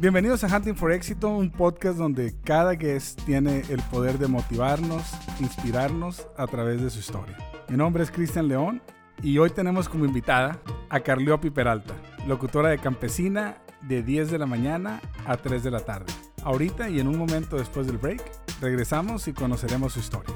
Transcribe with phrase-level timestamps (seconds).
[0.00, 5.02] Bienvenidos a Hunting for Éxito, un podcast donde cada guest tiene el poder de motivarnos,
[5.40, 7.36] inspirarnos a través de su historia.
[7.68, 8.80] Mi nombre es Cristian León
[9.24, 11.94] y hoy tenemos como invitada a Carliopi Peralta,
[12.28, 16.12] locutora de Campesina de 10 de la mañana a 3 de la tarde.
[16.44, 18.22] Ahorita y en un momento después del break,
[18.60, 20.32] regresamos y conoceremos su historia.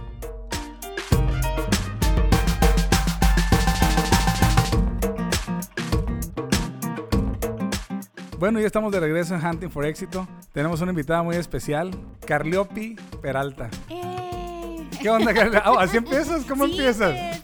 [8.43, 10.27] Bueno, ya estamos de regreso en Hunting for Éxito.
[10.53, 11.93] Tenemos una invitada muy especial,
[12.27, 13.71] Carliopi Peralta.
[13.89, 14.85] Eh.
[15.01, 15.65] ¿Qué onda, Carliopi?
[15.71, 16.45] Oh, ¿Así empiezas?
[16.47, 17.13] ¿Cómo Sí, empiezas?
[17.15, 17.41] eh,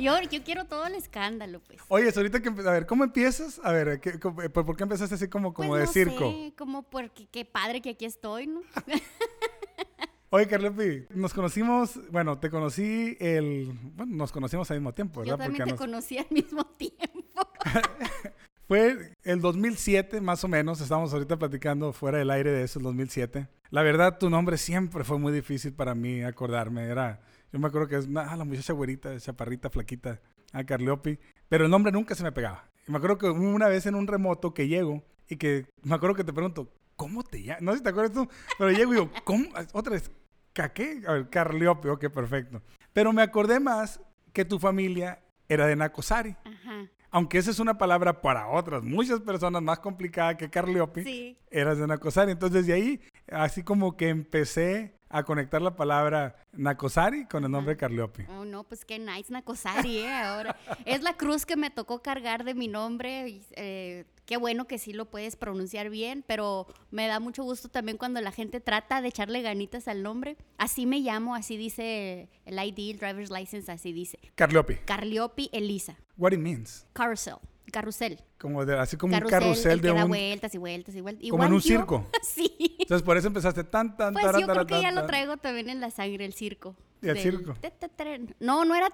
[0.00, 1.78] yo, yo quiero todo el escándalo, pues.
[1.86, 2.48] Oye, ahorita que...
[2.48, 3.60] A ver, ¿cómo empiezas?
[3.62, 6.32] A ver, ¿qué- eh, ¿por qué empezaste así como, como Pues de no circo?
[6.32, 8.62] sé, como porque qué padre que aquí estoy, ¿no?
[10.30, 12.00] Oye, Carliopi, nos conocimos...
[12.10, 13.78] Bueno, te conocí el...
[13.94, 15.34] Bueno, nos conocimos al mismo tiempo, ¿verdad?
[15.34, 17.12] Yo también Porque te nos- conocí al mismo tiempo.
[18.66, 20.80] Fue el 2007, más o menos.
[20.80, 23.46] Estamos ahorita platicando fuera del aire de eso, el 2007.
[23.68, 26.84] La verdad, tu nombre siempre fue muy difícil para mí acordarme.
[26.84, 27.20] Era,
[27.52, 30.18] yo me acuerdo que es ah, la muchacha güerita, chaparrita, flaquita,
[30.52, 31.18] a Carliopi.
[31.48, 32.64] Pero el nombre nunca se me pegaba.
[32.88, 36.16] Y me acuerdo que una vez en un remoto que llego y que me acuerdo
[36.16, 37.62] que te pregunto, ¿cómo te llamas?
[37.62, 38.26] No sé si te acuerdas tú,
[38.58, 39.46] pero llego y digo, ¿cómo?
[39.74, 40.10] Otra vez,
[40.54, 41.02] ¿ca qué?
[41.06, 42.62] A ver, Carliopi, ok, perfecto.
[42.94, 44.00] Pero me acordé más
[44.32, 46.34] que tu familia era de Nacosari.
[47.14, 51.38] Aunque esa es una palabra para otras, muchas personas más complicada que Carliopi, Sí.
[51.48, 52.32] eras de Nacosari.
[52.32, 57.76] Entonces, de ahí, así como que empecé a conectar la palabra Nacosari con el nombre
[57.76, 58.24] Carliopi.
[58.30, 60.12] Oh, no, pues qué nice Nacosari, ¿eh?
[60.12, 60.56] Ahora.
[60.86, 63.40] Es la cruz que me tocó cargar de mi nombre.
[63.52, 67.98] eh, qué bueno que sí lo puedes pronunciar bien, pero me da mucho gusto también
[67.98, 70.36] cuando la gente trata de echarle ganitas al nombre.
[70.58, 74.18] Así me llamo, así dice el ID, el driver's license, así dice.
[74.34, 74.76] Carliopi.
[74.84, 75.96] Carliopi Elisa.
[76.16, 76.86] What it means.
[76.92, 77.38] Carousel.
[77.72, 78.20] Carrusel.
[78.38, 80.08] Como de, así como carrusel, un carrusel el de que da un...
[80.10, 81.28] vueltas y vueltas y vueltas.
[81.30, 82.06] Como en un circo.
[82.22, 82.76] sí.
[82.78, 85.80] Entonces, por eso empezaste tan, tan, Pues yo creo que ya lo traigo también en
[85.80, 86.76] la sangre, el circo.
[87.02, 87.54] ¿Y el circo?
[87.60, 88.88] ta, ta, tara- No, no era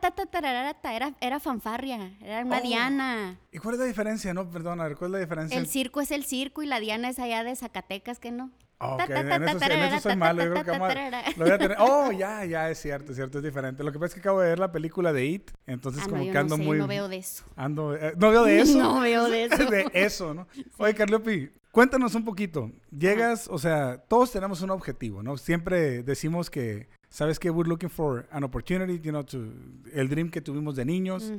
[0.92, 2.62] era, era fanfarria, era una Oh.
[2.62, 3.38] diana.
[3.52, 4.34] ¿Y cuál es la diferencia?
[4.34, 5.58] No, perdón, a ver, ¿cuál es la diferencia?
[5.58, 8.50] El circo es el circo y la diana es allá de Zacatecas, que no.
[8.82, 10.94] Ok, en eso, ta, en eso soy malo, yo ta, creo que ta, vamos a-
[10.94, 11.22] tarara.
[11.36, 11.76] lo voy a tener.
[11.80, 13.84] Oh, ya, ya, es cierto, es cierto, es diferente.
[13.84, 16.10] Lo que pasa es que acabo de ver la película de It, entonces Ah, no,
[16.12, 16.78] como yo que ando no sé, muy...
[16.78, 17.44] no veo de eso.
[17.56, 18.78] Ando, eh, no veo de eso.
[18.82, 19.56] No veo de eso.
[19.70, 20.46] de eso, ¿no?
[20.78, 22.70] Oye, Carliopi, cuéntanos un poquito.
[22.90, 25.36] Llegas, o sea, todos tenemos un objetivo, ¿no?
[25.36, 27.50] Siempre decimos que, ¿sabes qué?
[27.50, 29.52] We're looking for an opportunity, you know, to,
[29.92, 31.32] el dream que tuvimos de niños,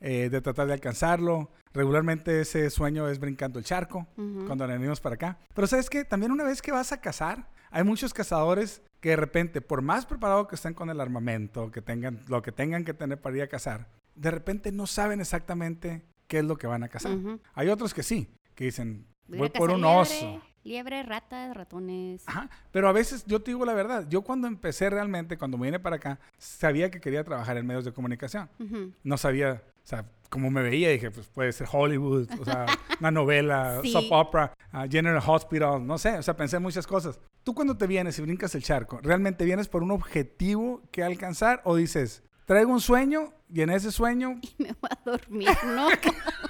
[0.00, 1.50] eh, de tratar de alcanzarlo.
[1.74, 4.46] Regularmente ese sueño es brincando el charco ujú.
[4.46, 5.38] cuando venimos para acá.
[5.52, 6.04] Pero ¿sabes qué?
[6.04, 10.06] También una vez que vas a cazar, hay muchos cazadores que de repente, por más
[10.06, 13.42] preparados que estén con el armamento, que tengan lo que tengan que tener para ir
[13.42, 17.16] a cazar, de repente no saben exactamente qué es lo que van a cazar.
[17.52, 20.42] Hay otros que sí, que dicen, Voy por un liebre, oso.
[20.64, 22.22] Liebre, ratas, ratones.
[22.26, 22.50] Ajá.
[22.72, 25.78] Pero a veces, yo te digo la verdad, yo cuando empecé realmente, cuando me vine
[25.78, 28.48] para acá, sabía que quería trabajar en medios de comunicación.
[28.58, 28.92] Ujú.
[29.04, 32.66] No sabía, o sea, como me veía, dije, pues puede ser Hollywood, o sea,
[33.00, 33.92] una novela, Sí.
[33.92, 37.20] soap opera, ah, General Hospital, no sé, o sea, pensé en muchas cosas.
[37.44, 41.60] Tú cuando te vienes y brincas el charco, ¿realmente vienes por un objetivo que alcanzar
[41.64, 45.86] o dices, traigo un sueño y en ese sueño, Y me voy a dormir, ¿no?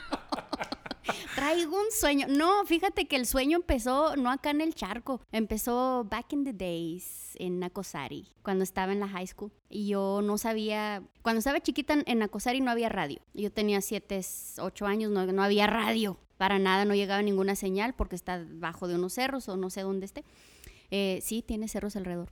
[1.34, 2.26] Traigo un sueño.
[2.28, 6.52] No, fíjate que el sueño empezó no acá en el charco, empezó back in the
[6.52, 9.52] days en Nacosari, cuando estaba en la high school.
[9.68, 13.20] Y yo no sabía, cuando estaba chiquita en- Nacosari no había radio.
[13.34, 14.20] Yo tenía 7,
[14.58, 16.18] 8 años, no, no había radio.
[16.38, 19.82] Para nada, no llegaba ninguna señal porque está bajo de unos cerros o no sé
[19.82, 20.24] dónde esté.
[20.90, 22.30] Eh, sí, tiene cerros alrededor.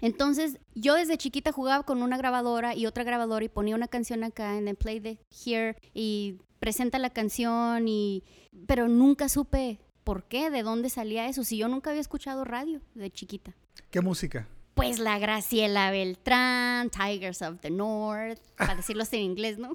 [0.00, 4.24] Entonces, yo desde chiquita jugaba con una grabadora y otra grabadora y ponía una canción
[4.24, 8.22] acá en el play de here y presenta la canción y
[8.68, 12.80] pero nunca supe por qué, de dónde salía eso, si yo nunca había escuchado radio
[12.94, 13.52] de chiquita.
[13.90, 14.46] ¿qué música?
[14.74, 19.72] Pues la Graciela Beltrán, Tigers of the North, para decirlo así en inglés, ¿no?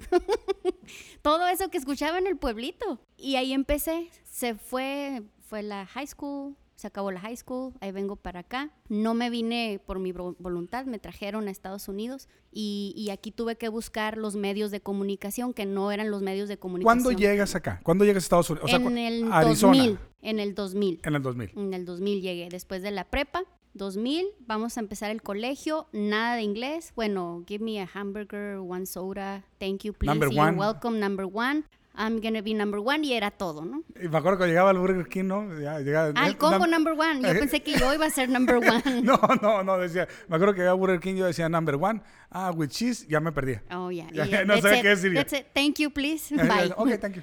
[1.22, 2.98] Todo eso que escuchaba en el pueblito.
[3.18, 4.08] Y ahí empecé.
[4.24, 8.70] Se fue, fue la high school, se acabó la high school, ahí vengo para acá.
[8.88, 13.32] No me vine por mi vo- voluntad, me trajeron a Estados Unidos y, y aquí
[13.32, 17.02] tuve que buscar los medios de comunicación que no eran los medios de comunicación.
[17.02, 17.80] ¿Cuándo llegas acá?
[17.82, 18.64] ¿Cuándo llegas a Estados Unidos?
[18.64, 19.76] O sea, en el Arizona.
[19.76, 19.98] 2000.
[20.22, 21.00] En el 2000.
[21.02, 21.50] En el 2000.
[21.56, 23.42] En el 2000 llegué, después de la prepa.
[23.74, 26.92] 2000, vamos a empezar el colegio, nada de inglés.
[26.96, 30.58] Bueno, give me a hamburger, one soda, thank you, please, Number you're one.
[30.58, 31.64] welcome, number one.
[32.00, 33.82] I'm gonna be number one y era todo, ¿no?
[34.00, 35.60] Y me acuerdo que llegaba al Burger King, ¿no?
[35.60, 37.20] Ya, llegaba, Al combo num- number one.
[37.22, 39.02] Yo pensé que yo iba a ser number one.
[39.02, 40.06] No, no, no, decía.
[40.28, 42.00] Me acuerdo que llegaba al Burger King y yo decía number one.
[42.30, 43.64] Ah, with cheese, ya me perdía.
[43.72, 44.08] Oh, yeah.
[44.12, 44.44] Ya, yeah.
[44.44, 44.82] no That's sabía it.
[44.82, 45.14] qué decir.
[45.14, 45.46] That's it.
[45.52, 46.32] Thank you, please.
[46.36, 46.72] Bye.
[46.76, 47.22] ok, thank you.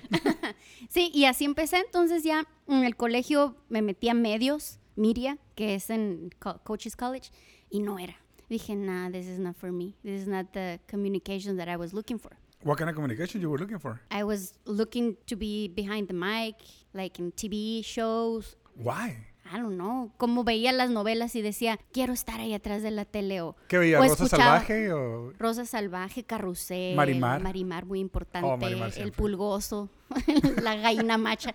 [0.89, 1.77] Sí, y así empecé.
[1.77, 6.95] Entonces ya en el colegio me metí a medios, Miria, que es en Co- Coaches
[6.97, 7.29] College,
[7.69, 8.15] y no era.
[8.49, 9.95] Dije, nah, this is not for me.
[10.03, 12.35] This is not the communication that I was looking for.
[12.65, 14.01] What kind of communication you were looking for?
[14.09, 16.55] I was looking to be behind the mic,
[16.95, 18.57] like in TV shows.
[18.75, 19.17] Why?
[19.53, 23.05] I don't know, como veía las novelas y decía, quiero estar ahí atrás de la
[23.05, 23.55] tele o...
[23.67, 23.99] ¿Qué veía?
[23.99, 25.31] o ¿Rosa Salvaje o...?
[25.37, 27.43] Rosa Salvaje, Carrusel, Marimar.
[27.43, 29.91] Marimar muy importante, Oh, Marimar el pulgoso,
[30.63, 31.53] la gallina macha.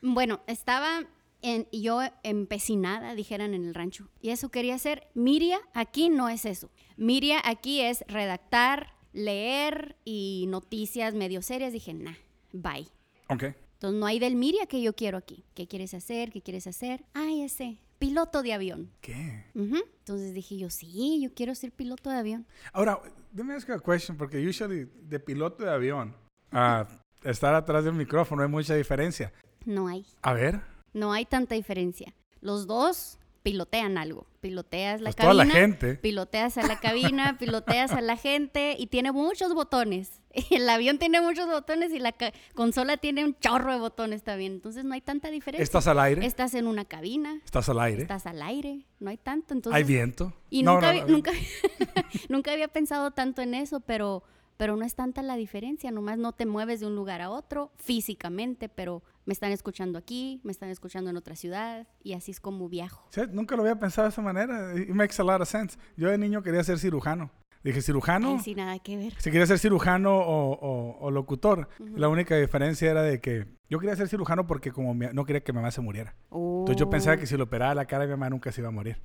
[0.00, 1.02] Bueno, estaba
[1.42, 4.08] en, yo empecinada, dijeran en el rancho.
[4.20, 5.08] Y eso quería hacer.
[5.14, 6.70] Miria aquí no es eso.
[6.96, 11.72] Miria aquí es redactar, leer y noticias medio serias.
[11.72, 12.14] Dije, nah,
[12.52, 12.88] bye.
[13.28, 13.44] Ok.
[13.74, 15.44] Entonces no hay del Miria que yo quiero aquí.
[15.54, 16.30] ¿Qué quieres hacer?
[16.30, 17.04] ¿Qué quieres hacer?
[17.14, 18.90] Ay, ese, piloto de avión.
[19.00, 19.44] ¿Qué?
[19.54, 22.46] Entonces dije yo, sí, yo quiero ser piloto de avión.
[22.72, 23.00] Ahora,
[23.32, 26.14] déme ask you a question, porque usually de piloto de avión
[26.50, 26.86] a
[27.24, 29.32] estar atrás del micrófono hay mucha diferencia.
[29.64, 30.06] No hay.
[30.22, 30.60] A ver,
[30.92, 32.14] No hay tanta diferencia.
[32.40, 34.26] Los dos pilotean algo.
[34.40, 35.44] Piloteas la pues toda cabina.
[35.54, 35.94] la gente.
[35.96, 40.20] Piloteas a la cabina, piloteas a la gente y tiene muchos botones.
[40.50, 42.14] El avión tiene muchos botones y la
[42.54, 44.52] consola tiene un chorro de botones también.
[44.52, 45.62] Entonces no hay tanta diferencia.
[45.62, 46.24] Estás al aire.
[46.24, 48.02] Estás en una cabina, Estás al aire.
[48.02, 49.54] estás al aire, no hay tanto.
[49.54, 50.32] Entonces, Hay viento.
[50.50, 51.12] Y No, nunca, no, había- no.
[51.12, 51.32] nunca,
[52.28, 54.22] nunca había pensado tanto en eso, pero,
[54.56, 57.72] pero no es tanta la diferencia, nomás no te mueves de un lugar a otro
[57.76, 62.40] físicamente, pero me están escuchando aquí, me están escuchando en otra ciudad y así es
[62.40, 63.06] como viajo.
[63.10, 64.74] Sí, nunca lo había pensado de esa manera.
[64.78, 65.78] It makes a lot of sense.
[65.96, 67.30] Yo de niño quería ser cirujano.
[67.64, 68.30] Dije, cirujano.
[68.32, 69.12] Ay, sin nada que ver.
[69.18, 73.78] Si quería ser cirujano o, o- o locutor, la única diferencia era de que yo
[73.78, 76.16] quería ser cirujano porque como mi- no quería que mi mamá se muriera.
[76.32, 78.68] Entonces yo pensaba que si le operaba la cara de mi mamá nunca se iba
[78.68, 79.00] a morir.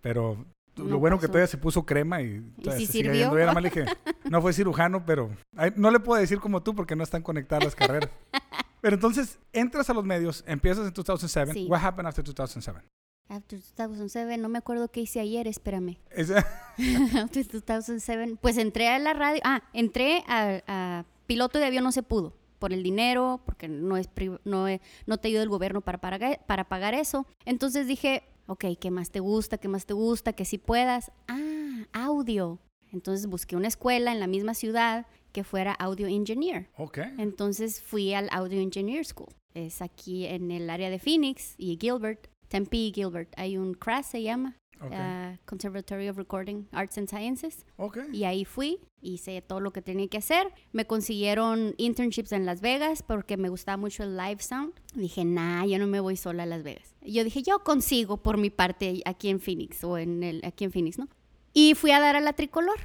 [0.00, 0.46] Pero
[0.76, 1.32] No lo bueno que pasó.
[1.32, 3.34] todavía se puso crema y, todavía sí se sirvió?
[3.62, 3.86] dije,
[4.30, 7.64] no fue cirujano, pero ay, no le puedo decir como tú porque no están conectadas
[7.64, 8.10] las carreras.
[8.86, 11.52] Pero entonces entras a los medios, empiezas en 2007.
[11.54, 11.66] Sí.
[11.68, 12.78] What happened after 2007?
[13.28, 15.98] After 2007, no me acuerdo qué hice ayer, espérame.
[16.12, 16.30] Es-
[17.16, 19.40] After 2007, pues entré a la radio.
[19.42, 22.32] Ah, entré a, a piloto de avión, no se pudo.
[22.60, 24.08] Por el dinero, porque no, es
[24.44, 27.26] no, es- no te ayuda el gobierno para, pagar- para pagar eso.
[27.44, 29.58] Entonces dije, ok, ¿qué más te gusta?
[29.58, 30.32] ¿Qué más te gusta?
[30.32, 31.10] Que si puedas.
[31.26, 32.60] Ah, audio.
[32.92, 35.06] Entonces busqué una escuela en la misma ciudad
[35.36, 36.70] que fuera audio engineer.
[36.78, 36.96] ok.
[37.18, 39.28] Entonces fui al Audio Engineer School.
[39.52, 43.34] Es aquí en el área de Phoenix y Gilbert, Tempe y Gilbert.
[43.36, 47.66] Hay un CRAS, se llama, ah, Conservatory of Recording Arts and Sciences.
[47.76, 47.98] ok.
[48.14, 50.54] Y ahí fui, hice todo lo que tenía que hacer.
[50.72, 54.72] Me consiguieron internships en Las Vegas porque me gustaba mucho el live sound.
[54.94, 56.96] Dije, nah, yo no me voy sola a Las Vegas.
[57.02, 60.72] Yo dije, yo consigo por mi parte aquí en Phoenix o en el, aquí en
[60.72, 61.08] Phoenix, ¿no?
[61.52, 62.78] Y fui a dar a la tricolor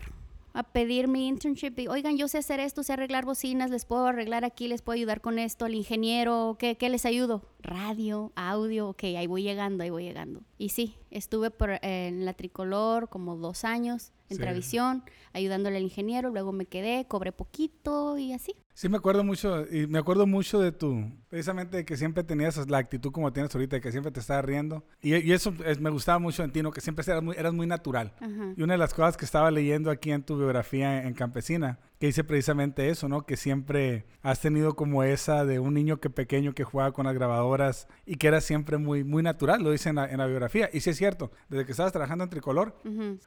[0.54, 1.78] a pedir mi internship.
[1.80, 4.96] Y, Oigan, yo sé hacer esto, sé arreglar bocinas, les puedo arreglar aquí, les puedo
[4.96, 7.44] ayudar con esto, al ingeniero, ¿qué, qué les ayudo?
[7.60, 10.42] Radio, audio, ok, ahí voy llegando, ahí voy llegando.
[10.58, 14.42] Y sí, estuve por, eh, en la tricolor como dos años en Sí.
[14.42, 15.04] Travisión,
[15.34, 18.56] ayudándole al ingeniero, luego me quedé, cobré poquito y así.
[18.82, 22.68] Sí, me acuerdo mucho, y me acuerdo mucho de tu, precisamente de que siempre tenías
[22.68, 24.84] la actitud como tienes ahorita, de que siempre te estabas riendo.
[25.04, 26.72] Y, y eso es- me gustaba mucho en ti, ¿no?
[26.72, 28.12] Que siempre eras muy, eras muy natural.
[28.20, 28.54] Ajá.
[28.58, 32.08] Y una de las cosas que estaba leyendo aquí en tu biografía en Campesina, que
[32.08, 33.24] dice precisamente eso, ¿no?
[33.24, 37.14] Que siempre has tenido como esa de un niño que pequeño que jugaba con las
[37.14, 40.72] grabadoras y que era siempre muy, muy natural, lo dice en la, en la biografía.
[40.74, 42.76] Y sí es cierto, desde que estabas trabajando en Tricolor,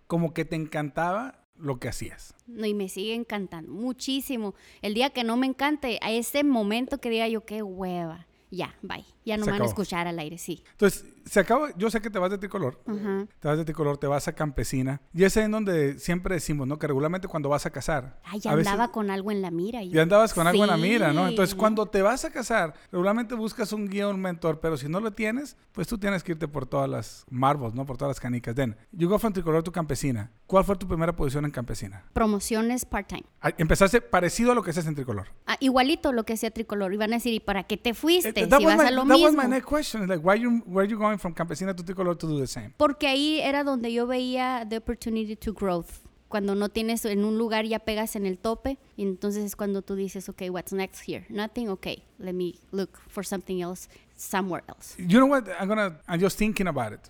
[0.09, 2.35] como que te encantaba lo que hacías.
[2.47, 4.55] No, y me sigue encantando muchísimo.
[4.83, 8.27] El día que no me encante, a ese momento que diga yo, qué hueva.
[8.51, 9.05] Ya, bye.
[9.25, 10.63] Ya no Se van a escuchar al aire, sí.
[10.73, 12.79] Entonces, se acaba, yo sé que te vas de Tricolor,
[13.41, 16.67] te vas de Tricolor, te vas a Campesina, y es ahí en donde siempre decimos,
[16.69, 16.79] ¿no?
[16.79, 19.83] Que regularmente cuando vas a casar, Ay, ya veces- andaba con algo en la mira.
[19.83, 21.27] y- Y andabas con algo en la mira, ¿no?
[21.27, 25.01] Entonces, cuando te vas a casar, regularmente buscas un guía, un mentor, pero si no
[25.01, 27.87] lo tienes, pues tú tienes que irte por todas las marbles, ¿no?
[27.87, 28.55] Por todas las canicas.
[28.55, 30.31] Den, you go from Tricolor to Campesina.
[30.47, 32.05] ¿Cuál fue tu primera posición en Campesina?
[32.13, 33.25] Promociones part-time.
[33.41, 35.29] Ah, Empezaste parecido a lo que haces en Tricolor.
[35.47, 36.93] Ah, igualito lo que hacía Tricolor.
[36.93, 38.29] Iban a decir, ¿y para qué te fuiste?
[38.39, 39.43] Eh, si vas a lo that was mismo.
[39.43, 40.07] my next question.
[40.07, 42.73] Like, why you, where you going from Campesina to Tricolor to do the same?
[42.77, 46.01] Porque ahí era donde yo veía the opportunity to growth.
[46.29, 49.83] Cuando no tienes en un lugar ya pegas en el tope y entonces es cuando
[49.83, 51.25] tú dices, ok, what's next here?
[51.29, 54.97] Nothing, ok, let me look for something else somewhere else.
[54.99, 55.49] You know what?
[55.61, 57.01] I'm gonna, I'm just thinking about it.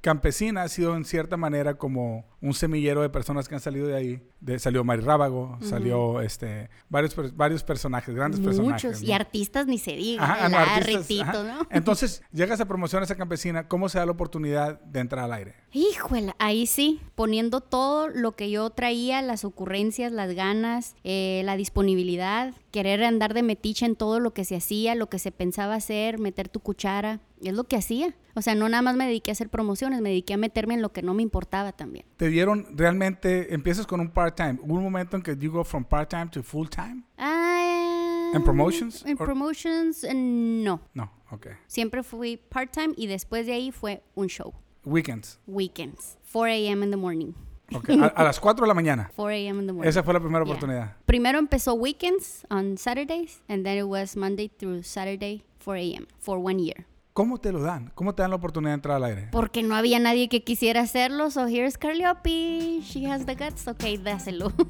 [0.00, 3.96] Campesina ha sido en cierta manera como un semillero de personas que han salido de
[3.96, 4.22] ahí.
[4.40, 8.84] De, salió Mari Rábago, salió este, varios, varios personajes, grandes personajes.
[8.84, 9.02] Muchos.
[9.02, 9.08] ¿no?
[9.08, 10.22] Y artistas ni se diga.
[10.22, 11.44] Ajá, no, artistas.
[11.44, 11.66] ¿no?
[11.70, 15.54] Entonces, llegas a promocionar esa campesina, ¿cómo se da la oportunidad de entrar al aire?
[15.72, 21.56] Híjole, ahí sí, poniendo todo lo que yo traía, las ocurrencias, las ganas, eh, la
[21.56, 25.74] disponibilidad, querer andar de metiche en todo lo que se hacía, lo que se pensaba
[25.74, 28.14] hacer, meter tu cuchara, es lo que hacía.
[28.34, 30.82] O sea, no nada más me dediqué a hacer promociones, me dediqué a meterme en
[30.82, 32.04] lo que no me importaba también.
[32.16, 34.58] Te dieron realmente, empiezas con un part-time.
[34.62, 37.02] ¿Hubo un momento en que you go from part-time to full-time?
[37.16, 39.04] Ah, ¿En promotions?
[39.06, 40.80] En promotions, eh, no.
[40.94, 41.46] No, ok.
[41.66, 44.52] Siempre fui part-time y después de ahí fue un show.
[44.84, 45.38] Weekends.
[45.46, 46.18] Weekends.
[46.32, 46.84] 4 a.m.
[46.84, 47.32] in the morning.
[47.74, 47.90] Ok.
[48.00, 49.10] A, a las 4 de la mañana.
[49.16, 49.60] 4 a.m.
[49.60, 49.88] in the morning.
[49.88, 50.52] Esa fue la primera Yeah.
[50.54, 50.96] oportunidad.
[51.06, 56.06] Primero empezó weekends on Saturdays, and then it was Monday through Saturday, 4 a.m.
[56.18, 56.86] for one year.
[57.18, 57.90] ¿Cómo te lo dan?
[57.96, 59.28] ¿Cómo te dan la oportunidad de entrar al aire?
[59.32, 62.80] Porque no había nadie que quisiera hacerlo, so here's Carliopi.
[62.84, 63.66] She has the guts.
[63.66, 64.52] Okay, dáselo.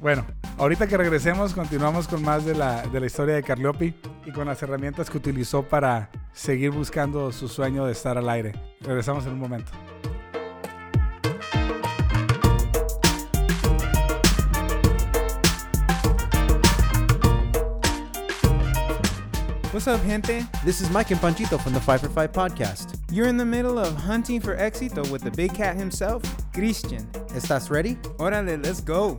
[0.00, 0.26] Bueno,
[0.58, 3.94] ahorita que regresemos, continuamos con más de la, de la historia de Carliopi
[4.26, 8.52] y con las herramientas que utilizó para seguir buscando su sueño de estar al aire.
[8.80, 9.70] Regresamos en un momento.
[19.72, 20.46] What's up, gente?
[20.66, 22.98] This is Mike and Panchito from the 5 for 5 podcast.
[23.10, 27.06] You're in the middle of hunting for éxito with the big cat himself, Christian.
[27.34, 27.94] ¿Estás ready?
[28.18, 29.18] Órale, let's go.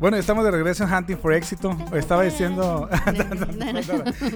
[0.00, 1.76] Bueno, estamos de regreso en Hunting for Éxito.
[1.92, 2.88] Estaba diciendo,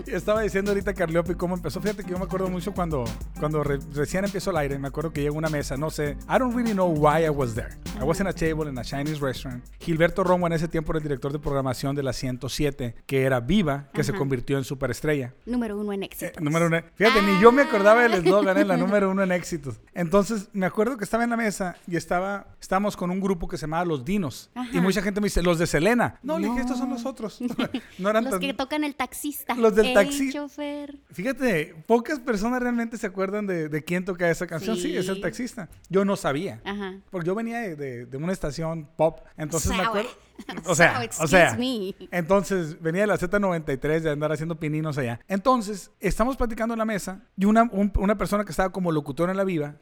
[0.07, 1.81] estaba diciendo ahorita Carliopi cómo empezó.
[1.81, 3.05] Fíjate que yo me acuerdo mucho cuando,
[3.41, 4.79] cuando re- recién empezó el aire.
[4.79, 6.19] Me acuerdo que llegó una mesa, no sé.
[6.29, 7.71] I don't really know why I was there.
[7.99, 9.65] I was in a table in a Chinese restaurant.
[9.81, 13.41] Gilberto Romo en ese tiempo era el director de programación de la 107, que era
[13.41, 14.19] Viva, que se Ajá.
[14.19, 15.33] convirtió en superestrella.
[15.47, 16.41] Número uno en Eh, éxito.
[16.43, 16.79] número uno.
[16.95, 18.17] Fíjate, ni yo me acordaba del Ah.
[18.17, 18.67] eslogan, ¿eh?
[18.67, 19.81] la número uno en éxitos.
[19.95, 23.57] Entonces, me acuerdo que estaba en la mesa y estaba, estábamos con un grupo que
[23.57, 24.51] se llamaba Los Dinos.
[24.55, 24.69] Ajá.
[24.71, 26.19] Y mucha gente me dice, los de Selena.
[26.23, 27.41] No, le dije, estos son los otros.
[27.99, 29.55] no eran Los tan- que tocan el taxista.
[29.55, 30.99] Los del Ey, taxi- chofer.
[31.13, 34.77] Fíjate, pocas personas realmente se acuerdan de, de quién toca esa canción.
[34.77, 34.97] Sí.
[34.97, 35.69] es el taxista.
[35.89, 36.61] Yo no sabía.
[36.65, 36.95] Ajá.
[37.11, 39.21] Porque yo venía de, de- de una estación pop.
[39.37, 40.11] Entonces me acuerdo.
[40.65, 41.55] O so, sea, o sea.
[41.57, 41.95] me.
[42.11, 45.21] Entonces venía de la Z93 de andar haciendo pininos allá.
[45.29, 49.31] Entonces estamos platicando en la mesa y una, un- una persona que estaba como locutora
[49.33, 49.77] en la viva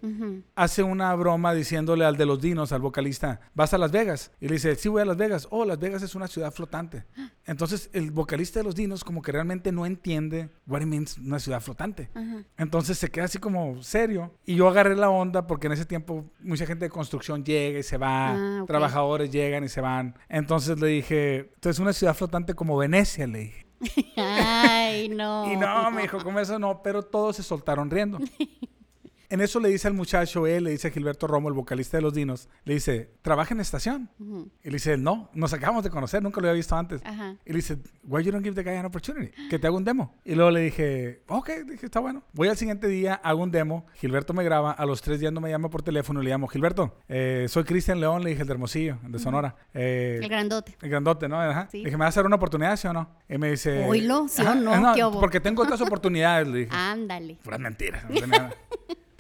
[0.54, 4.30] hace una broma diciéndole al de los dinos, al vocalista, ¿vas a Las Vegas?
[4.40, 5.46] Y le dice, sí, voy a Las Vegas.
[5.50, 7.04] Oh, Las Vegas es una ciudad flotante.
[7.46, 11.38] Entonces el vocalista de los dinos como que realmente no entiende what it means una
[11.38, 12.08] ciudad flotante.
[12.14, 12.44] Ajá.
[12.56, 14.32] Entonces se queda así como serio.
[14.46, 17.82] Y yo agarré la onda porque en ese tiempo mucha gente de construcción llega y
[17.82, 20.16] se va, Ah, trabajadores llegan y se van.
[20.28, 23.66] Entonces le dije, entonces una ciudad flotante como Venecia, le dije.
[24.16, 25.52] Ay, no.
[25.52, 28.18] Y no, me dijo, como eso no, pero todos se soltaron riendo.
[29.32, 32.02] En eso le dice al muchacho, él, le dice a Gilberto Romo, el vocalista de
[32.02, 34.10] Los Dinos, le dice, ¿trabaja en estación?
[34.18, 34.50] Ujú.
[34.62, 37.00] Y le dice, no, nos acabamos de conocer, nunca lo había visto antes.
[37.02, 37.36] Ajá.
[37.46, 39.32] Y le dice, why you don't give the guy an opportunity?
[39.48, 40.14] Que te haga un demo.
[40.22, 42.22] Y luego le dije, ok, dije, está bueno.
[42.34, 43.86] Voy al siguiente día, hago un demo.
[43.94, 44.72] Gilberto me graba.
[44.72, 48.00] A los tres días no me llama por teléfono le llamo, Gilberto, eh, soy Cristian
[48.00, 49.56] León, le dije, el de Hermosillo, de Sonora.
[49.72, 50.76] Eh, El grandote.
[50.82, 51.40] el grandote, ¿no?
[51.40, 51.68] Ajá.
[51.70, 51.78] Sí.
[51.78, 53.08] Le dije, ¿me vas a dar una oportunidad, sí o no?
[53.30, 53.86] Y me dice...
[53.88, 55.12] Oílo, ¿sí o Ajá, no?
[55.12, 56.70] Porque tengo otras oportunidades, le dije.
[56.70, 57.38] Ándale.
[57.42, 58.04] Puras mentiras.
[58.10, 58.50] no.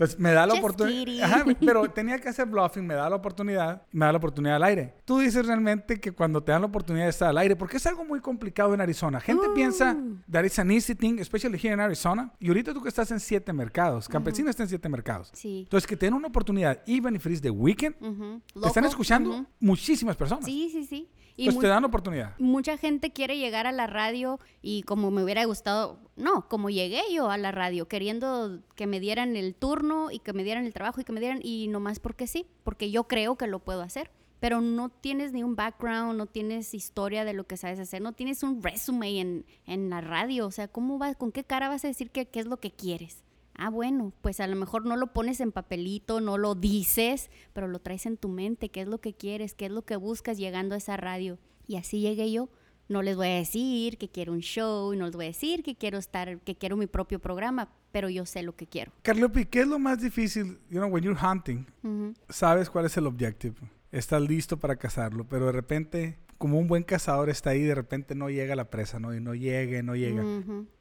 [0.02, 1.46] Entonces me da la oportunidad.
[1.60, 4.94] pero tenía que hacer bluffing, me da la oportunidad, me da la oportunidad al aire.
[5.04, 7.86] Tú dices realmente que cuando te dan la oportunidad de estar al aire, porque es
[7.86, 9.20] algo muy complicado en Arizona.
[9.20, 9.54] Gente Uh.
[9.54, 9.96] piensa
[10.30, 12.32] that it's an easy thing, especially here in Arizona.
[12.40, 15.30] Y ahorita tú que estás en siete mercados, Campesina está en siete mercados.
[15.34, 15.60] Sí.
[15.64, 19.46] Entonces que te den una oportunidad, even if it is the weekend, te están escuchando
[19.60, 20.44] muchísimas personas.
[20.44, 21.08] Sí, sí, sí.
[21.34, 22.34] Y Entonces mu- te dan la oportunidad.
[22.38, 27.02] mucha gente quiere llegar a la radio y como me hubiera gustado, no, como llegué
[27.12, 30.74] yo a la radio, queriendo que me dieran el turno y que me dieran el
[30.74, 33.82] trabajo y que me dieran, y nomás porque sí, porque yo creo que lo puedo
[33.82, 34.10] hacer.
[34.40, 38.12] Pero no tienes ni un background, no tienes historia de lo que sabes hacer, no
[38.12, 40.48] tienes un resume en, la radio.
[40.48, 43.22] O sea, ¿cómo vas, con qué cara vas a decir qué es lo que quieres?
[43.54, 47.68] Ah, bueno, pues a lo mejor no lo pones en papelito, no lo dices, pero
[47.68, 50.38] lo traes en tu mente, qué es lo que quieres, qué es lo que buscas
[50.38, 51.38] llegando a esa radio.
[51.66, 52.48] Y así llegué yo.
[52.92, 55.74] No les voy a decir que quiero un show, no les voy a decir que
[55.74, 58.92] quiero estar, que quiero mi propio programa, pero yo sé lo que quiero.
[59.00, 60.58] Carlopi, ¿qué es lo más difícil?
[60.68, 62.12] You know, when you're hunting, Ujú.
[62.28, 63.56] sabes cuál es el objetivo.
[63.92, 68.14] Estás listo para cazarlo, pero de repente, como un buen cazador está ahí, de repente
[68.14, 69.14] no llega la presa, ¿no?
[69.14, 70.22] Y no llegue, no llega.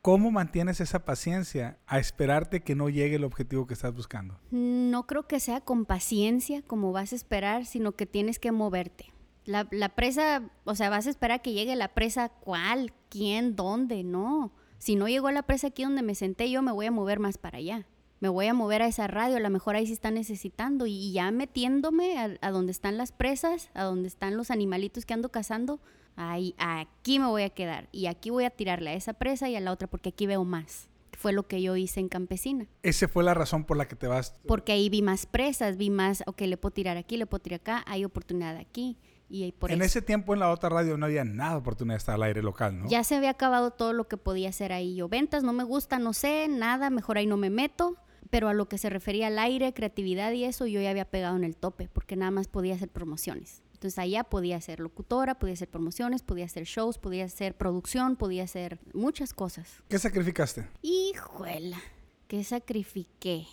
[0.01, 4.37] ¿Cómo mantienes esa paciencia a esperarte que no llegue el objetivo que estás buscando?
[4.51, 9.13] No creo que sea con paciencia como vas a esperar, sino que tienes que moverte.
[9.45, 12.93] La, la presa, o sea, vas a esperar a que llegue la presa, ¿cuál?
[13.09, 13.55] ¿Quién?
[13.55, 14.03] ¿Dónde?
[14.03, 14.51] No.
[14.77, 17.37] Si no llegó la presa aquí donde me senté, yo me voy a mover más
[17.37, 17.85] para allá.
[18.19, 20.85] Me voy a mover a esa radio, a lo mejor ahí sí están necesitando.
[20.85, 25.05] Y, y ya metiéndome a, a donde están las presas, a donde están los animalitos
[25.05, 25.79] que ando cazando,
[26.15, 27.89] ahí, aquí me voy a quedar.
[27.91, 30.43] Y aquí voy a tirarle a esa presa y a la otra, porque aquí veo
[30.43, 30.89] más.
[31.17, 32.67] Fue lo que yo hice en Campesina.
[32.83, 34.35] Esa fue la razón por la que te vas.
[34.47, 37.59] Porque ahí vi más presas, vi más, ok, le puedo tirar aquí, le puedo tirar
[37.59, 38.97] acá, hay oportunidad aquí.
[39.31, 39.85] Y ahí por en eso.
[39.85, 42.43] ese tiempo en la otra radio no había nada de oportunidad de estar al aire
[42.43, 42.89] local, ¿no?
[42.89, 44.95] Ya se había acabado todo lo que podía hacer ahí.
[44.95, 47.95] Yo, ventas, no me gusta, no sé, nada, mejor ahí no me meto.
[48.29, 51.35] Pero a lo que se refería al aire, creatividad y eso, yo ya había pegado
[51.35, 53.61] en el tope, porque nada más podía hacer promociones.
[53.73, 58.43] Entonces allá podía ser locutora, podía hacer promociones, podía hacer shows, podía hacer producción, podía
[58.43, 59.81] hacer muchas cosas.
[59.89, 60.67] ¿Qué sacrificaste?
[60.81, 61.81] Hijuela,
[62.27, 63.47] ¿qué sacrifiqué?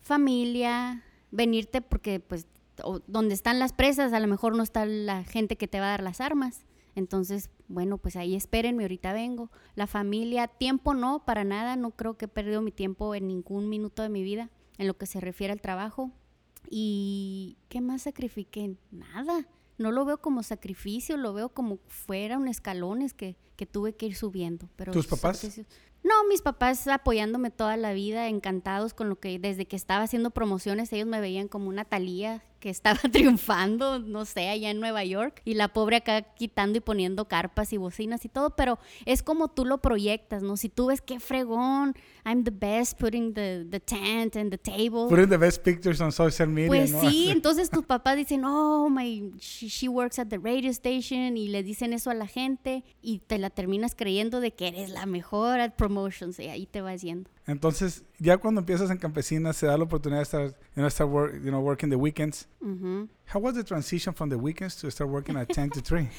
[0.00, 2.46] Familia, venirte porque pues
[2.82, 5.86] o- donde están las presas a lo mejor no está la gente que te va
[5.86, 6.64] a dar las armas.
[6.96, 9.50] Entonces, bueno, pues ahí espérenme, ahorita vengo.
[9.74, 13.68] La familia, tiempo no, para nada, no creo que he perdido mi tiempo en ningún
[13.68, 16.12] minuto de mi vida en lo que se refiere al trabajo.
[16.70, 18.76] ¿Y qué más sacrifiqué?
[18.90, 19.46] Nada.
[19.76, 24.06] No lo veo como sacrificio, lo veo como fuera un escalones que, que tuve que
[24.06, 24.68] ir subiendo.
[24.76, 25.60] Pero ¿Tus papás?
[26.04, 30.30] No, mis papás apoyándome toda la vida, encantados con lo que desde que estaba haciendo
[30.30, 35.04] promociones, ellos me veían como una Talía que estaba triunfando, no sé, allá en Nueva
[35.04, 39.22] York, y la pobre acá quitando y poniendo carpas y bocinas y todo, pero es
[39.22, 40.56] como tú lo proyectas, ¿no?
[40.56, 41.94] Si tú ves qué fregón,
[42.24, 45.08] I'm the best putting the, the tent and the table.
[45.10, 47.02] Putting the best pictures on social media, Pues ¿no?
[47.02, 51.48] sí, entonces tus papás dicen, oh, my, she, she works at the radio station y
[51.48, 55.04] le dicen eso a la gente y te la terminas creyendo de que eres la
[55.04, 57.30] mejor at promotions y ahí te vas yendo.
[57.46, 61.10] Entonces, ya cuando empiezas en campesina, se da la oportunidad de estar, you know, start
[61.10, 62.46] work, you know, working the weekends.
[62.60, 63.08] Ujú.
[63.26, 66.08] How was the transition from the weekends to start working at 10 to 3?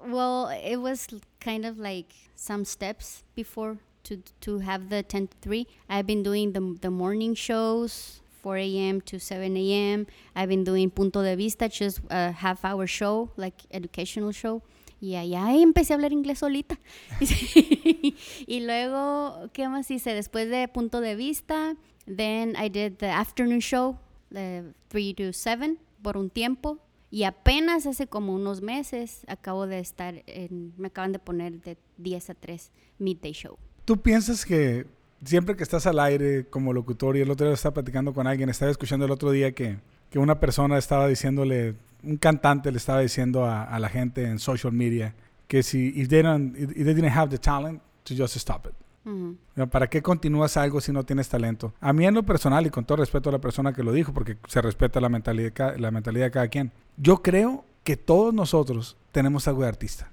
[0.00, 1.08] Well, it was
[1.40, 5.66] kind of like some steps before to to have the 10 to 3.
[5.88, 9.00] I've been doing the, the morning shows, 4 a.m.
[9.02, 10.06] to 7 a.m.
[10.36, 14.62] I've been doing Punto de Vista, just a half hour show, like educational show.
[15.00, 16.78] Y allá empecé a hablar inglés solita.
[18.46, 20.14] y luego, ¿qué más hice?
[20.14, 21.76] Después de Punto de Vista,
[22.06, 23.98] then I did the afternoon show,
[24.30, 26.78] the 3 to 7, por un tiempo.
[27.10, 31.78] Y apenas hace como unos meses acabo de estar en, me acaban de poner de
[31.96, 33.56] 10 a 3 midday show.
[33.84, 34.86] ¿Tú piensas que
[35.24, 38.48] siempre que estás al aire como locutor y el otro día estaba platicando con alguien,
[38.48, 39.78] estaba escuchando el otro día que,
[40.10, 44.38] que una persona estaba diciéndole, un cantante le estaba diciendo a, a la gente en
[44.38, 45.14] social media
[45.48, 48.74] que si if they, don't, if they didn't have the talent, to just stop it.
[49.06, 51.72] O sea, ¿Para qué continúas algo si no tienes talento?
[51.80, 54.12] A mí en lo personal y con todo respeto a la persona que lo dijo,
[54.12, 58.96] porque se respeta la mentalidad, la mentalidad de cada quien, yo creo que todos nosotros
[59.12, 60.10] tenemos algo de artista.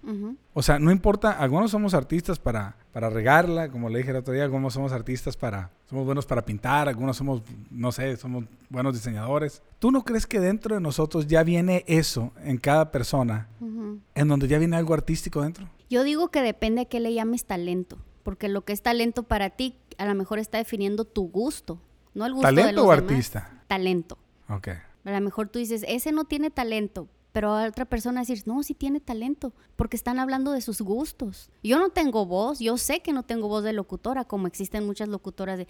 [0.54, 4.34] O sea, no importa, algunos somos artistas para, para regarla, como le dije el otro
[4.34, 8.94] día, algunos somos artistas para, somos buenos para pintar, algunos somos, no sé, somos buenos
[8.94, 9.62] diseñadores.
[9.80, 14.48] ¿Tú no crees que dentro de nosotros ya viene eso en cada persona, en donde
[14.48, 15.70] ya viene algo artístico dentro?
[15.90, 19.50] Yo digo que depende a qué le llames talento, porque lo que es talento para
[19.52, 21.80] ti a lo mejor está definiendo tu gusto,
[22.14, 23.12] no el gusto de ¿Talento los o demás.
[23.12, 23.64] artista?
[23.68, 24.18] Talento.
[24.50, 24.70] Ok.
[25.04, 28.64] A lo mejor tú dices, ese no tiene talento, pero a otra persona decir, no,
[28.64, 31.50] sí tiene talento, porque están hablando de sus gustos.
[31.62, 35.10] Yo no tengo voz, yo sé que no tengo voz de locutora, como existen muchas
[35.10, 35.68] locutoras de...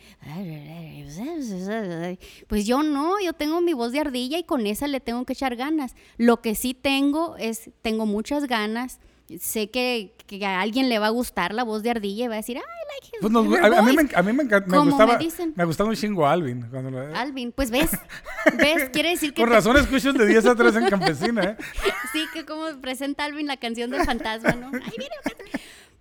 [2.45, 5.33] Pues yo no, yo tengo mi voz de ardilla y con esa le tengo que
[5.33, 5.95] echar ganas.
[6.17, 8.99] Lo que sí tengo es, tengo muchas ganas.
[9.39, 12.35] Sé que, que a alguien le va a gustar la voz de ardilla y va
[12.35, 14.07] a decir, I like his Pues nos- her a, a mí me, voice".
[14.15, 15.53] enc- a mí me, encan- me me gustaba, dicen.
[15.55, 16.67] me gustaba un chingo Alvin.
[16.69, 17.89] Cuando lo- Alvin, pues ves,
[18.57, 21.57] ves, quiere decir que Con te- razón escuchas de 10 a 3 en Campesina, ¿eh?
[22.13, 24.67] Sí, que como presenta Alvin la canción del fantasma, ¿no?
[24.73, 25.15] Ay, mira.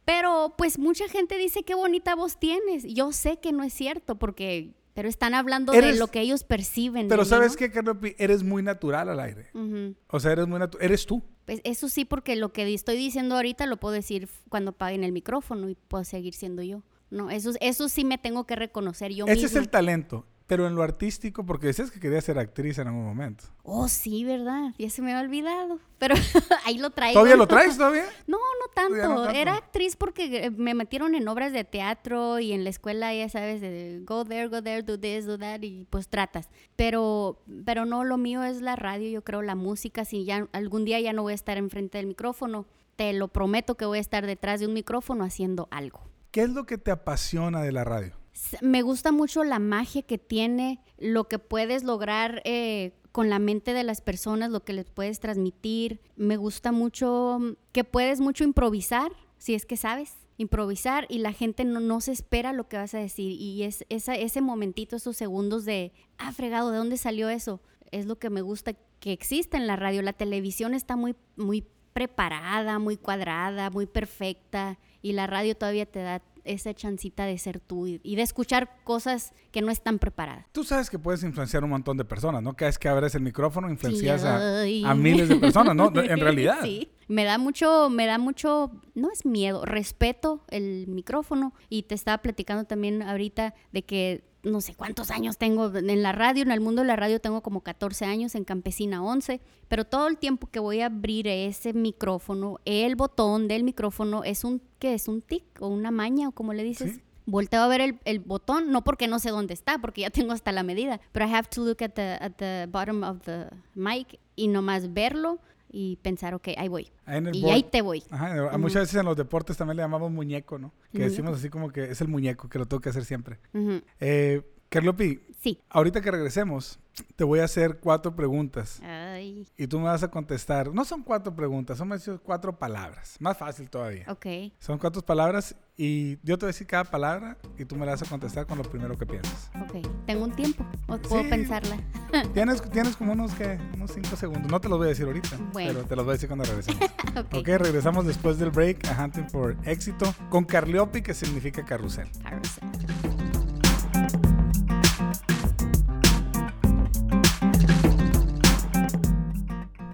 [0.05, 2.85] Pero pues mucha gente dice qué bonita voz tienes.
[2.85, 7.09] Yo sé que no es cierto porque pero están hablando de lo que ellos perciben.
[7.09, 7.59] Pero ¿sabes ¿no?
[7.59, 8.15] qué, Carlopi?
[8.17, 9.49] Eres muy natural al aire.
[9.53, 9.97] Ujú.
[10.09, 10.85] O sea, eres muy natural.
[10.85, 11.23] Eres tú.
[11.45, 15.13] Pues eso sí, porque lo que estoy diciendo ahorita lo puedo decir cuando paguen el
[15.13, 16.83] micrófono y puedo seguir siendo yo.
[17.11, 19.47] No, eso, eso sí me tengo que reconocer yo Ese misma.
[19.49, 20.27] es el talento.
[20.47, 23.45] Pero en lo artístico, porque decías que querías ser actriz en algún momento.
[23.63, 24.75] Oh, sí, ¿verdad?
[24.79, 25.79] Ya se me había olvidado.
[25.99, 26.15] Pero
[26.67, 27.15] ahí lo traigo.
[27.15, 28.05] ¿Todavía lo traes todavía?
[28.27, 28.97] No, no tanto.
[28.97, 29.39] Ya no tanto.
[29.39, 33.29] Era actriz porque eh, me metieron en obras de teatro y en la escuela, ya
[33.29, 36.51] sabes, de go there, go there, do this, do that, y pues tratas.
[36.77, 40.05] Pero, pero no, lo mío es la radio, yo creo, la música.
[40.05, 43.77] Si ya algún día ya no voy a estar enfrente del micrófono, te lo prometo
[43.77, 46.01] que voy a estar detrás de un micrófono haciendo algo.
[46.31, 48.24] ¿Qué es lo que te apasiona de la radio?
[48.61, 53.73] Me gusta mucho la magia que tiene, lo que puedes lograr eh, con la mente
[53.73, 56.01] de las personas, lo que les puedes transmitir.
[56.17, 57.39] Me gusta mucho
[57.73, 62.11] que puedes mucho improvisar, si es que sabes improvisar y la gente no, no se
[62.11, 66.33] espera lo que vas a decir y es esa, ese momentito, esos segundos de, ah,
[66.33, 67.61] fregado, ¿de dónde salió eso?
[67.93, 70.03] Es lo que me gusta que existe en la radio.
[70.03, 76.01] La televisión está muy, muy preparada, muy cuadrada, muy perfecta y la radio todavía te
[76.01, 80.47] da esa chancita de ser tú y, y de escuchar cosas que no están preparadas.
[80.53, 82.55] Tú sabes que puedes influenciar un montón de personas, ¿no?
[82.55, 84.85] Cada vez que abres el micrófono influencias Sí, a, ay.
[84.85, 85.93] a miles de personas, ¿no?
[85.95, 86.59] En realidad.
[86.65, 86.91] Sí.
[87.07, 91.53] Me da mucho, me da mucho, no es miedo, respeto el micrófono.
[91.69, 96.13] Y te estaba platicando también ahorita de que no sé cuántos años tengo en la
[96.13, 99.85] radio, en el mundo de la radio tengo como 14 años, en Campesina 11, pero
[99.85, 104.63] todo el tiempo que voy a abrir ese micrófono, el botón del micrófono es un,
[104.79, 105.09] ¿qué es?
[105.09, 106.95] ¿Un tic o una maña o como le dices?
[106.95, 107.01] Sí.
[107.27, 110.33] Volteo a ver el, el botón, no porque no sé dónde está, porque ya tengo
[110.33, 113.47] hasta la medida, pero I have to look at the, at the bottom of the
[113.75, 115.39] mic y nomás verlo
[115.77, 116.89] y pensar, ok, ahí voy.
[117.05, 118.05] Ahí Y board- ahí te voy.
[118.11, 120.71] Ajá, muchas veces en los deportes también le llamamos muñeco, ¿no?
[120.93, 121.11] Que Muñeco.
[121.11, 123.39] decimos así como que es el muñeco, que lo tengo que hacer siempre.
[123.53, 123.83] Ujú.
[123.99, 125.59] Eh, Carlopi, Sí.
[125.69, 126.79] ahorita que regresemos,
[127.17, 130.73] te voy a hacer cuatro preguntas Ay, y tú me vas a contestar.
[130.73, 131.91] No son cuatro preguntas, son
[132.25, 133.17] cuatro palabras.
[133.21, 134.05] Más fácil todavía.
[134.09, 134.27] ok.
[134.59, 137.93] Son cuatro palabras y yo te voy a decir cada palabra y tú me la
[137.93, 139.51] vas a contestar con lo primero que piensas.
[139.61, 141.29] Ok, tengo un tiempo, o puedo Sí.
[141.31, 141.79] pensarla.
[142.35, 143.59] Tienes, tienes como unos, ¿qué?
[143.75, 144.51] unos cinco segundos.
[144.51, 145.73] No te los voy a decir ahorita, Bueno.
[145.75, 146.81] pero te los voy a decir cuando regresemos.
[147.17, 152.09] Ok, ok, regresamos después del break a Hunting for Éxito con Carliopi, que significa carrusel.
[152.23, 152.65] Carousel.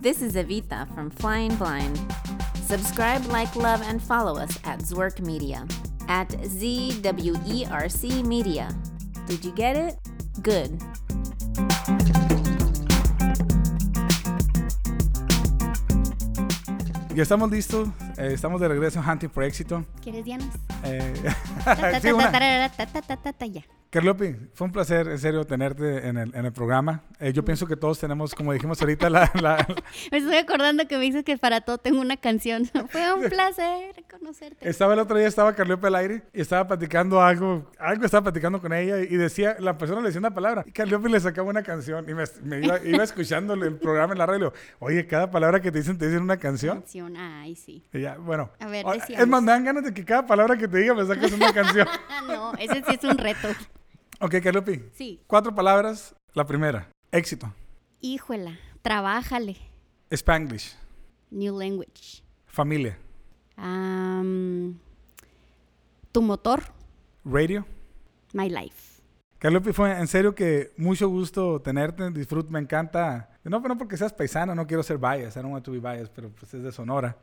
[0.01, 1.99] This is Evita from Flying Blind.
[2.71, 5.67] Subscribe, like, love, and follow us at Zwerk Media
[6.07, 8.69] at ZWERC Media.
[9.27, 9.97] Did you get it?
[10.41, 10.79] Good.
[17.15, 19.85] Ya estamos listos, eh, estamos de regreso en Hunting for Éxito.
[20.01, 20.49] ¿Quieres Dianas?
[20.85, 21.13] Eh,
[21.65, 22.31] Ta, ta, sí, ta, una.
[22.31, 23.63] ta, ta, ta, ta, ta, ya.
[23.91, 27.03] Carliopi, fue un placer, en serio, tenerte en el, en el programa.
[27.19, 29.67] Eh, yo pienso que todos tenemos, como dijimos ahorita, la, la-
[30.13, 32.67] Me estoy acordando que me dices que para todo tengo una canción.
[32.91, 34.69] Fue un placer conocerte.
[34.69, 38.61] Estaba el otro día, estaba Carliope al aire y estaba platicando algo, algo estaba platicando
[38.61, 41.65] con ella y decía, la persona le decía una palabra y Carliope le sacaba una
[41.65, 44.53] canción y me, me iba, iba escuchando el programa en la radio.
[44.79, 46.79] Oye, cada palabra que te dicen, te dicen una canción.
[46.83, 47.85] Canción, ay, sí.
[47.93, 48.51] Y ya, bueno.
[48.61, 49.21] A ver, decíamos.
[49.25, 51.53] es más, me dan ganas de que cada palabra que te diga me saques una
[51.53, 51.89] canción.
[52.29, 53.49] No, ese sí es un reto.
[54.21, 54.91] Ok, Carliope.
[54.95, 55.21] Sí.
[55.27, 56.15] Cuatro palabras.
[56.35, 57.53] La primera, éxito.
[58.01, 59.57] Híjola, trabájale.
[60.13, 60.77] Spanglish.
[61.31, 62.23] New language.
[62.47, 62.99] Familia.
[63.57, 64.79] Am,
[66.13, 66.63] tu motor,
[67.25, 67.65] Radio.
[68.33, 68.90] my life.
[69.41, 73.31] Carlopi, fue en serio que mucho gusto tenerte, disfruto, me encanta.
[73.43, 76.11] No, no porque seas paisana, no quiero ser bias, I don't want to be biased,
[76.15, 77.17] pero pues es de Sonora,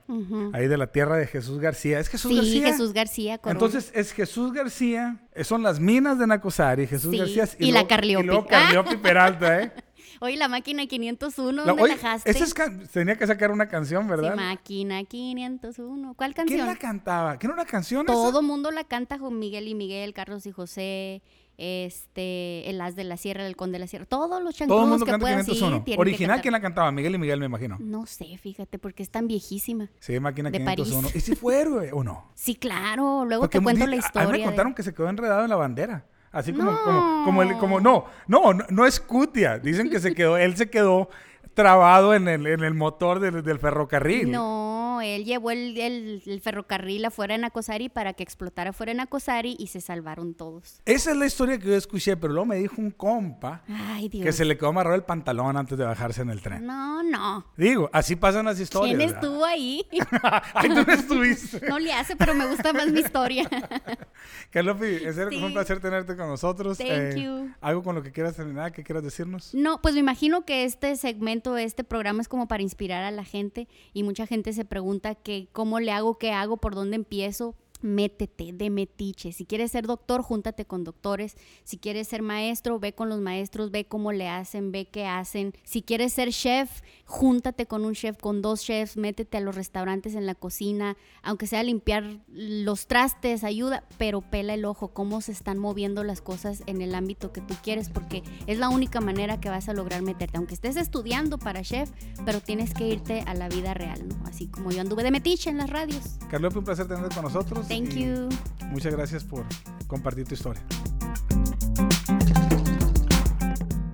[0.52, 2.00] ahí de la tierra de Jesús García.
[2.00, 2.68] ¿Es Jesús Sí, García?
[2.72, 3.38] Jesús García.
[3.38, 3.52] Corona.
[3.60, 7.72] Entonces es Jesús García, eh, son las minas de Nacosari, Jesús Sí, García y la
[7.82, 8.24] luego- Carliopi.
[8.24, 9.72] Y luego Carliopi Peralta, ¿eh?
[10.20, 12.32] Oye, la máquina 501, La- ¿dónde la dejaste?
[12.32, 14.36] esa es tenía que sacar una canción, Sí, ¿verdad?
[14.36, 16.16] máquina 501.
[16.16, 16.66] ¿Cuál ¿Quién canción?
[16.68, 17.38] la cantaba?
[17.38, 18.14] ¿Quién era una canción esa?
[18.14, 21.22] Todo mundo la canta con Miguel y Miguel, Carlos y José,
[21.58, 24.90] este, el As de la Sierra, el Conde de la Sierra, todos los Todo el
[24.90, 25.84] mundo que canta puedan, sí, 501.
[25.84, 26.42] tienen que Original.
[26.42, 26.92] ¿quién la cantaba?
[26.92, 27.78] Miguel y Miguel, me imagino.
[27.80, 29.90] No sé, fíjate, porque es tan viejísima.
[30.00, 31.08] Sí, Máquina De 501.
[31.08, 31.16] París.
[31.16, 32.32] ¿Y si fue héroe o no?
[32.36, 34.22] Sí, claro, luego Porque te cuento la historia.
[34.24, 36.06] A mí me de- contaron que se quedó enredado en la bandera.
[36.32, 36.84] Así como, No.
[36.84, 39.58] como, como, el, como, no, no, no, no es cutia.
[39.60, 41.10] Dicen que se quedó, él se quedó
[41.58, 44.30] trabado en el, en el motor del, del ferrocarril.
[44.32, 49.00] No, él llevó el, el- el ferrocarril afuera en Acosari para que explotara afuera en
[49.00, 50.82] Acosari y se salvaron todos.
[50.86, 54.24] Esa es la historia que yo escuché, pero luego me dijo un compa Ay, Dios.
[54.24, 56.64] que se le quedó amarrado el pantalón antes de bajarse en el tren.
[56.66, 57.46] No, no.
[57.58, 58.96] Digo, así pasan las historias.
[58.96, 59.24] ¿Quién ¿verdad?
[59.26, 59.84] estuvo ahí?
[60.54, 61.68] Ay, tú no estuviste.
[61.68, 63.50] No le hace, pero me gusta más mi historia.
[64.52, 65.54] Carlopi, en serio, que fue un Sí.
[65.54, 66.78] placer tenerte con nosotros.
[66.78, 67.50] Thank you.
[67.62, 69.54] ¿Algo con lo que quieras terminar, que quieras decirnos?
[69.54, 73.24] No, pues me imagino que este segmento, este programa es como para inspirar a la
[73.24, 77.56] gente y mucha gente se pregunta que cómo le hago, qué hago, por dónde empiezo.
[77.82, 79.32] Métete de metiche.
[79.32, 81.38] Si quieres ser doctor, júntate con doctores.
[81.64, 85.54] Si quieres ser maestro, ve con los maestros, ve cómo le hacen, ve qué hacen.
[85.64, 90.16] Si quieres ser chef, júntate con un chef, con dos chefs, métete a los restaurantes
[90.16, 95.32] en la cocina, aunque sea limpiar los trastes, ayuda, pero pela el ojo, cómo se
[95.32, 99.40] están moviendo las cosas en el ámbito que tú quieres, porque es la única manera
[99.40, 101.90] que vas a lograr meterte, aunque estés estudiando para chef,
[102.26, 104.16] pero tienes que irte a la vida real, ¿no?
[104.26, 106.18] Así como yo anduve de metiche en las radios.
[106.30, 107.67] Carlopi, un placer tenerte con nosotros.
[107.68, 108.30] Thank you.
[108.72, 109.46] Muchas gracias por
[109.88, 110.62] compartir tu historia.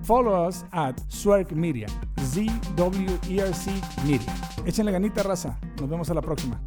[0.04, 1.86] Follow us at Zwerg Media.
[2.20, 3.72] Z-W-E-R-C
[4.06, 4.34] Media.
[4.66, 5.58] Échenle ganita, raza.
[5.80, 6.60] Nos vemos a la próxima.